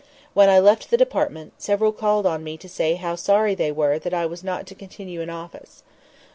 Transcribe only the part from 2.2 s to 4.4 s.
upon me to say how sorry they were that I